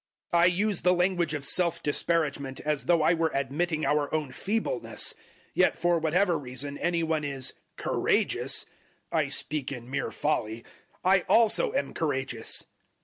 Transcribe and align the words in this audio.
011:021 0.33 0.41
I 0.41 0.45
use 0.45 0.81
the 0.81 0.93
language 0.95 1.33
of 1.35 1.45
self 1.45 1.83
disparagement, 1.83 2.59
as 2.61 2.85
though 2.85 3.03
I 3.03 3.13
were 3.13 3.29
admitting 3.35 3.85
our 3.85 4.11
own 4.11 4.31
feebleness. 4.31 5.13
Yet 5.53 5.75
for 5.75 5.99
whatever 5.99 6.39
reason 6.39 6.79
any 6.79 7.03
one 7.03 7.23
is 7.23 7.53
`courageous' 7.77 8.65
I 9.11 9.27
speak 9.27 9.71
in 9.71 9.91
mere 9.91 10.09
folly 10.11 10.65
I 11.03 11.19
also 11.29 11.71
am 11.73 11.93
courageous. 11.93 12.63